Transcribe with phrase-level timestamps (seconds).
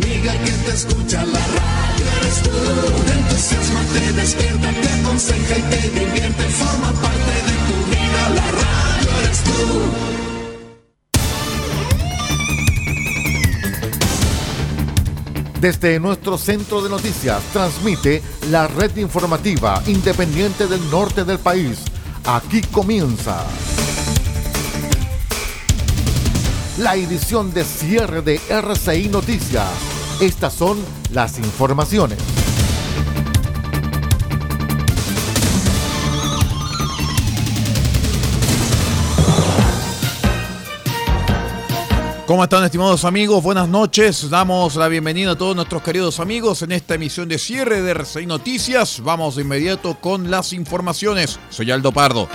[0.00, 2.50] amiga que te escucha la radio eres tú.
[3.04, 6.42] Te entusiasma, te despierta, te aconseja y te divierte.
[6.44, 9.50] Forma parte de tu vida, la radio eres tú.
[15.60, 21.80] Desde nuestro centro de noticias transmite la red informativa independiente del norte del país.
[22.24, 23.44] Aquí comienza.
[26.80, 29.68] La edición de cierre de RCI Noticias.
[30.18, 30.78] Estas son
[31.12, 32.18] las informaciones.
[42.26, 43.42] ¿Cómo están estimados amigos?
[43.42, 44.30] Buenas noches.
[44.30, 48.24] Damos la bienvenida a todos nuestros queridos amigos en esta emisión de cierre de RCI
[48.24, 49.02] Noticias.
[49.04, 51.38] Vamos de inmediato con las informaciones.
[51.50, 52.28] Soy Aldo Pardo.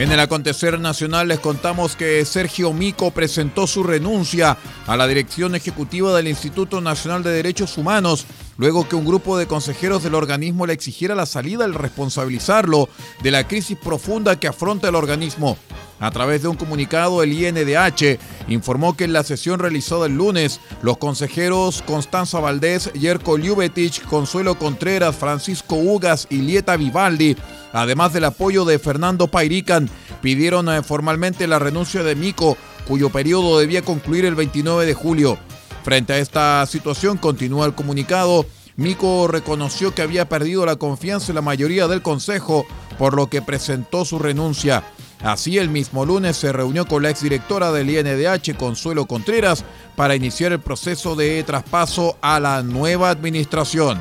[0.00, 5.54] En el acontecer nacional les contamos que Sergio Mico presentó su renuncia a la dirección
[5.54, 8.24] ejecutiva del Instituto Nacional de Derechos Humanos
[8.60, 12.90] luego que un grupo de consejeros del organismo le exigiera la salida al responsabilizarlo
[13.22, 15.56] de la crisis profunda que afronta el organismo.
[15.98, 20.60] A través de un comunicado, el INDH informó que en la sesión realizada el lunes,
[20.82, 27.38] los consejeros Constanza Valdés, Yerko Ljubetich, Consuelo Contreras, Francisco Ugas y Lieta Vivaldi,
[27.72, 29.88] además del apoyo de Fernando Pairican,
[30.20, 35.38] pidieron eh, formalmente la renuncia de Mico, cuyo periodo debía concluir el 29 de julio.
[35.82, 41.36] Frente a esta situación, continúa el comunicado, Mico reconoció que había perdido la confianza en
[41.36, 42.64] la mayoría del Consejo,
[42.98, 44.84] por lo que presentó su renuncia.
[45.22, 49.64] Así, el mismo lunes se reunió con la exdirectora del INDH, Consuelo Contreras,
[49.96, 53.98] para iniciar el proceso de traspaso a la nueva administración.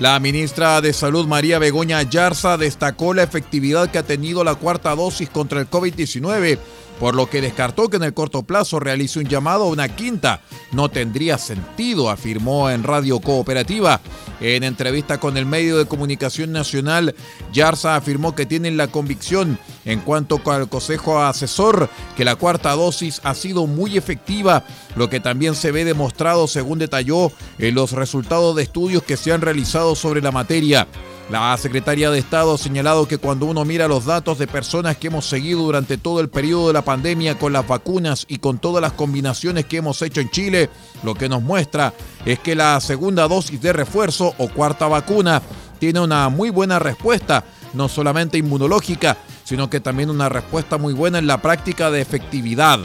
[0.00, 4.94] La ministra de Salud María Begoña Yarza destacó la efectividad que ha tenido la cuarta
[4.94, 6.58] dosis contra el COVID-19
[7.00, 10.42] por lo que descartó que en el corto plazo realice un llamado a una quinta.
[10.70, 14.02] No tendría sentido, afirmó en Radio Cooperativa.
[14.40, 17.14] En entrevista con el medio de comunicación nacional,
[17.52, 23.20] Yarza afirmó que tienen la convicción en cuanto al Consejo Asesor que la cuarta dosis
[23.24, 28.56] ha sido muy efectiva, lo que también se ve demostrado, según detalló, en los resultados
[28.56, 30.86] de estudios que se han realizado sobre la materia.
[31.30, 35.06] La secretaria de Estado ha señalado que cuando uno mira los datos de personas que
[35.06, 38.82] hemos seguido durante todo el periodo de la pandemia con las vacunas y con todas
[38.82, 40.70] las combinaciones que hemos hecho en Chile,
[41.04, 45.40] lo que nos muestra es que la segunda dosis de refuerzo o cuarta vacuna
[45.78, 51.20] tiene una muy buena respuesta, no solamente inmunológica, sino que también una respuesta muy buena
[51.20, 52.80] en la práctica de efectividad.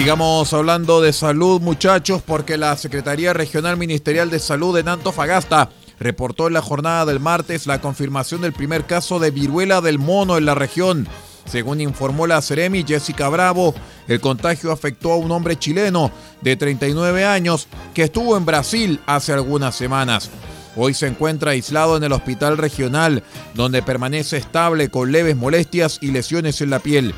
[0.00, 5.68] Sigamos hablando de salud, muchachos, porque la Secretaría Regional Ministerial de Salud en Antofagasta
[5.98, 10.38] reportó en la jornada del martes la confirmación del primer caso de viruela del mono
[10.38, 11.06] en la región.
[11.44, 13.74] Según informó la Ceremi Jessica Bravo,
[14.08, 16.10] el contagio afectó a un hombre chileno
[16.40, 20.30] de 39 años que estuvo en Brasil hace algunas semanas.
[20.76, 23.22] Hoy se encuentra aislado en el hospital regional,
[23.52, 27.14] donde permanece estable con leves molestias y lesiones en la piel.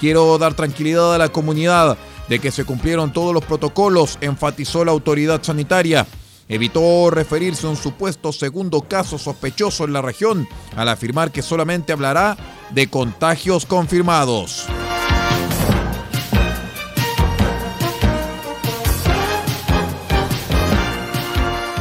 [0.00, 1.96] Quiero dar tranquilidad a la comunidad
[2.28, 6.06] de que se cumplieron todos los protocolos, enfatizó la autoridad sanitaria.
[6.48, 11.92] Evitó referirse a un supuesto segundo caso sospechoso en la región al afirmar que solamente
[11.92, 12.36] hablará
[12.70, 14.66] de contagios confirmados.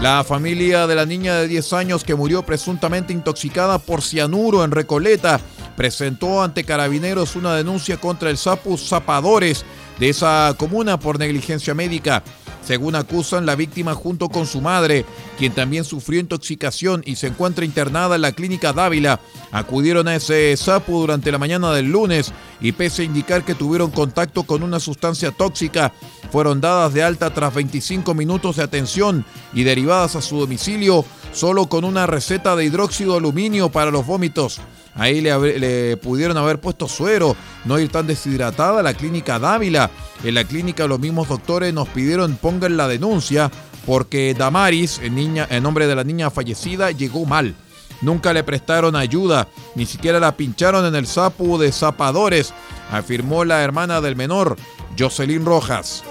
[0.05, 4.69] La familia de la niña de 10 años que murió presuntamente intoxicada por cianuro en
[4.69, 5.39] Recoleta
[5.75, 9.65] presentó ante carabineros una denuncia contra el Sapus Zapadores
[9.99, 12.23] de esa comuna por negligencia médica.
[12.65, 15.05] Según acusan, la víctima junto con su madre,
[15.37, 19.19] quien también sufrió intoxicación y se encuentra internada en la clínica Dávila,
[19.51, 23.91] acudieron a ese sapo durante la mañana del lunes y pese a indicar que tuvieron
[23.91, 25.93] contacto con una sustancia tóxica,
[26.31, 31.67] fueron dadas de alta tras 25 minutos de atención y derivadas a su domicilio solo
[31.67, 34.59] con una receta de hidróxido de aluminio para los vómitos.
[34.95, 39.91] Ahí le, pudieron haber puesto suero, no ir tan deshidratada a la clínica Dávila.
[40.23, 43.51] En la clínica los mismos doctores nos pidieron pongan la denuncia
[43.85, 47.55] porque Damaris, en, niña, en nombre de la niña fallecida, llegó mal.
[48.01, 52.53] Nunca le prestaron ayuda, ni siquiera la pincharon en el sapo de zapadores,
[52.91, 54.57] afirmó la hermana del menor,
[54.97, 56.03] Jocelyn Rojas.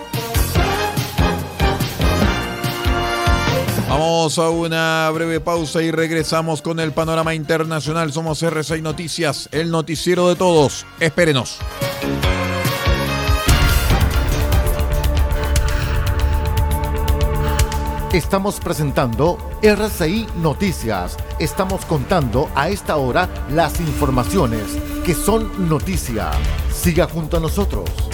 [3.88, 8.12] Vamos a una breve pausa y regresamos con el panorama internacional.
[8.12, 10.86] Somos R6 Noticias, el noticiero de todos.
[11.00, 11.58] Espérenos.
[18.12, 21.16] Estamos presentando RCI Noticias.
[21.40, 26.30] Estamos contando a esta hora las informaciones que son noticia.
[26.72, 28.13] Siga junto a nosotros.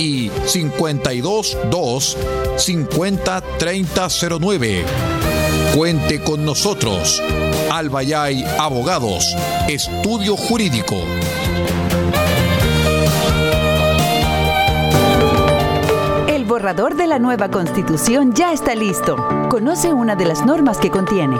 [0.00, 2.16] y 522
[2.56, 4.84] 50 3009.
[5.76, 7.22] Cuente con nosotros.
[7.70, 9.36] Albayay Abogados,
[9.68, 10.96] Estudio Jurídico.
[16.28, 19.16] El borrador de la nueva constitución ya está listo.
[19.50, 21.36] Conoce una de las normas que contiene.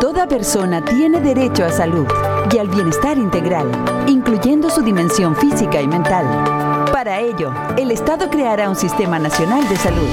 [0.00, 2.06] Toda persona tiene derecho a salud
[2.52, 3.66] y al bienestar integral,
[4.06, 6.77] incluyendo su dimensión física y mental.
[7.08, 10.06] Para ello, el Estado creará un sistema nacional de salud,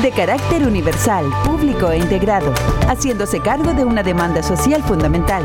[0.00, 2.54] de carácter universal, público e integrado,
[2.88, 5.44] haciéndose cargo de una demanda social fundamental.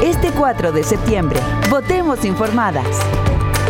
[0.00, 2.86] Este 4 de septiembre, votemos informadas.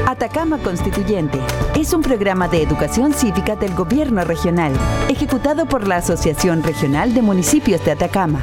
[0.06, 1.40] Atacama Constituyente
[1.74, 4.74] es un programa de educación cívica del gobierno regional,
[5.08, 8.42] ejecutado por la Asociación Regional de Municipios de Atacama.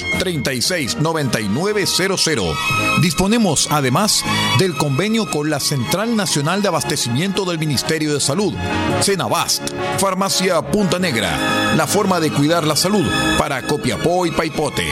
[0.00, 2.54] 2 36 99 00.
[3.00, 4.24] Disponemos además
[4.58, 8.54] del convenio con la Central Nacional de Abastecimiento del Ministerio de Salud,
[9.02, 13.06] Cenabast, Farmacia Punta Negra, la forma de cuidar la salud
[13.38, 14.86] para Copiapó y Paipote.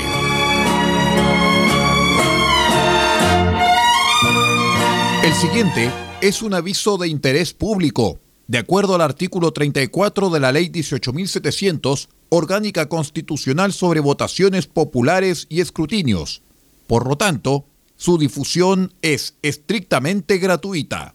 [5.24, 8.18] El siguiente es un aviso de interés público.
[8.46, 15.61] De acuerdo al artículo 34 de la Ley 18.700, Orgánica Constitucional sobre Votaciones Populares y
[15.61, 16.42] Escrutinios.
[16.87, 17.64] Por lo tanto,
[17.97, 21.14] su difusión es estrictamente gratuita.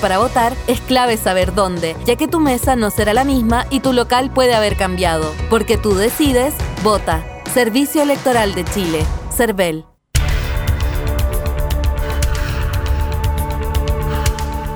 [0.00, 3.80] para votar es clave saber dónde, ya que tu mesa no será la misma y
[3.80, 5.32] tu local puede haber cambiado.
[5.48, 7.24] Porque tú decides, vota.
[7.52, 9.04] Servicio Electoral de Chile.
[9.36, 9.84] CERVEL.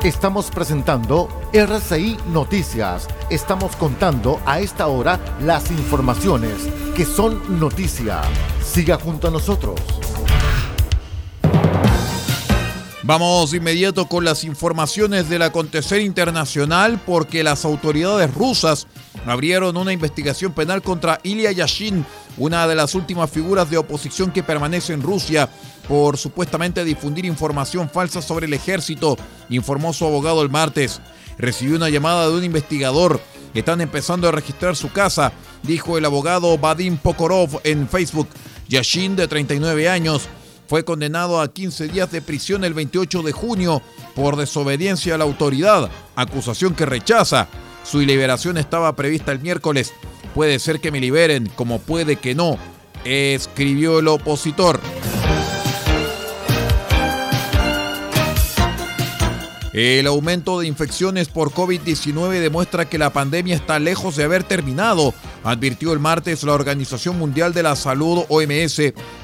[0.05, 3.09] Estamos presentando RCI Noticias.
[3.31, 8.21] Estamos contando a esta hora las informaciones que son noticia.
[8.63, 9.81] Siga junto a nosotros.
[13.07, 18.87] Vamos inmediato con las informaciones del acontecer internacional porque las autoridades rusas
[19.27, 22.07] abrieron una investigación penal contra Ilya Yashin,
[22.39, 25.51] una de las últimas figuras de oposición que permanece en Rusia
[25.87, 29.19] por supuestamente difundir información falsa sobre el ejército,
[29.51, 31.03] informó su abogado el martes.
[31.37, 33.21] Recibió una llamada de un investigador
[33.55, 35.33] están empezando a registrar su casa,
[35.63, 38.29] dijo el abogado Vadim Pokorov en Facebook.
[38.69, 40.23] Yashin, de 39 años,
[40.75, 43.81] fue condenado a 15 días de prisión el 28 de junio
[44.17, 47.47] por desobediencia a la autoridad, acusación que rechaza.
[47.85, 49.93] Su liberación estaba prevista el miércoles.
[50.35, 52.59] Puede ser que me liberen, como puede que no,
[53.05, 54.81] escribió el opositor.
[59.75, 65.13] El aumento de infecciones por COVID-19 demuestra que la pandemia está lejos de haber terminado,
[65.43, 68.77] advirtió el martes la Organización Mundial de la Salud OMS,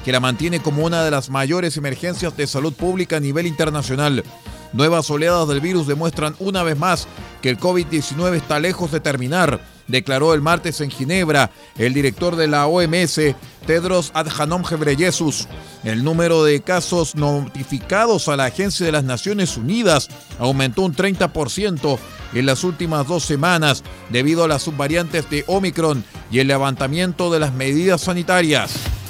[0.03, 4.25] que la mantiene como una de las mayores emergencias de salud pública a nivel internacional.
[4.73, 7.07] Nuevas oleadas del virus demuestran una vez más
[7.41, 12.47] que el COVID-19 está lejos de terminar declaró el martes en Ginebra el director de
[12.47, 13.19] la OMS,
[13.65, 15.47] Tedros Adhanom Ghebreyesus.
[15.83, 20.09] El número de casos notificados a la Agencia de las Naciones Unidas
[20.39, 21.97] aumentó un 30%
[22.33, 27.39] en las últimas dos semanas debido a las subvariantes de Omicron y el levantamiento de
[27.39, 29.00] las medidas sanitarias.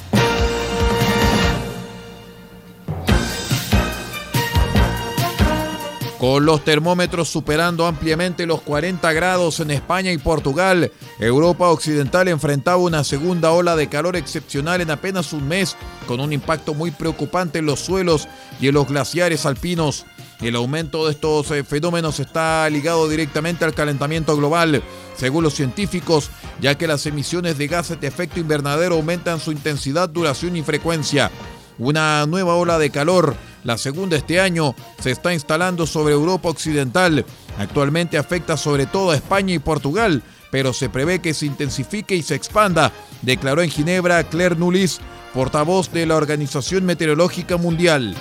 [6.22, 12.78] Con los termómetros superando ampliamente los 40 grados en España y Portugal, Europa Occidental enfrentaba
[12.78, 15.76] una segunda ola de calor excepcional en apenas un mes,
[16.06, 18.28] con un impacto muy preocupante en los suelos
[18.60, 20.06] y en los glaciares alpinos.
[20.42, 24.84] El aumento de estos eh, fenómenos está ligado directamente al calentamiento global,
[25.18, 26.30] según los científicos,
[26.62, 31.32] ya que las emisiones de gases de efecto invernadero aumentan su intensidad, duración y frecuencia.
[31.80, 37.26] Una nueva ola de calor la segunda este año se está instalando sobre Europa Occidental.
[37.58, 42.24] Actualmente afecta sobre todo a España y Portugal, pero se prevé que se intensifique y
[42.24, 42.92] se expanda,
[43.22, 45.00] declaró en Ginebra Claire Nulis,
[45.34, 48.16] portavoz de la Organización Meteorológica Mundial.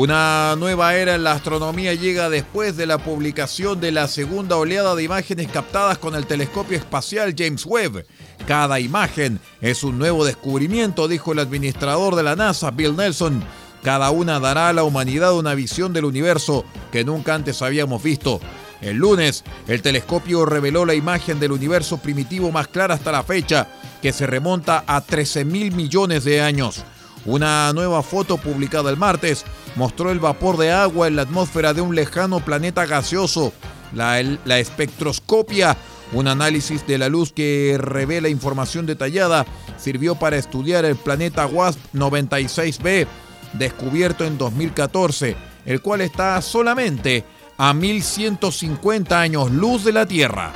[0.00, 4.94] Una nueva era en la astronomía llega después de la publicación de la segunda oleada
[4.94, 8.06] de imágenes captadas con el telescopio espacial James Webb.
[8.46, 13.44] Cada imagen es un nuevo descubrimiento, dijo el administrador de la NASA, Bill Nelson.
[13.82, 18.40] Cada una dará a la humanidad una visión del universo que nunca antes habíamos visto.
[18.80, 23.68] El lunes, el telescopio reveló la imagen del universo primitivo más clara hasta la fecha,
[24.00, 26.86] que se remonta a 13 mil millones de años.
[27.26, 29.44] Una nueva foto publicada el martes
[29.76, 33.52] mostró el vapor de agua en la atmósfera de un lejano planeta gaseoso.
[33.92, 34.20] La,
[34.58, 35.76] espectroscopia,
[36.12, 39.46] un análisis de la luz que revela información detallada,
[39.76, 43.06] sirvió para estudiar el planeta WASP 96b,
[43.54, 45.36] descubierto en 2014,
[45.66, 47.24] el cual está solamente
[47.58, 50.52] a 1150 años luz de la Tierra.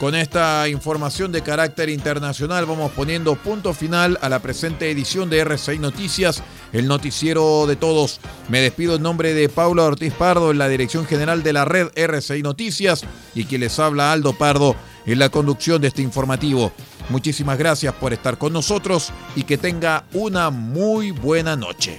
[0.00, 5.40] Con esta información de carácter internacional vamos poniendo punto final a la presente edición de
[5.40, 6.42] RCI Noticias,
[6.72, 8.18] el noticiero de todos.
[8.48, 11.88] Me despido en nombre de Paula Ortiz Pardo en la dirección general de la red
[11.94, 13.04] RCI Noticias
[13.34, 16.72] y quien les habla Aldo Pardo en la conducción de este informativo.
[17.10, 21.98] Muchísimas gracias por estar con nosotros y que tenga una muy buena noche.